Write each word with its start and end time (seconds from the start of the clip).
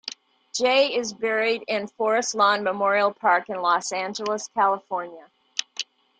Jay 0.55 0.95
is 0.95 1.13
buried 1.13 1.63
in 1.67 1.85
Forest 1.87 2.33
Lawn 2.33 2.63
Memorial 2.63 3.13
Park 3.13 3.49
in 3.49 3.61
Los 3.61 3.91
Angeles, 3.91 4.47
California. 4.55 5.29